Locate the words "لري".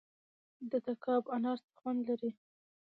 2.09-2.31